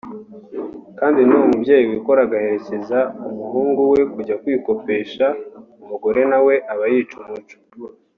kandi 0.99 1.19
n’uwo 1.23 1.45
mubyeyi 1.51 1.85
wikora 1.91 2.19
agaherekeza 2.23 2.99
umuhungu 3.29 3.81
we 3.93 4.01
kujya 4.13 4.35
kwikopesha 4.41 5.25
umugore 5.83 6.21
na 6.31 6.39
we 6.45 6.55
aba 6.73 6.85
yica 6.93 7.15
umuco 7.23 7.57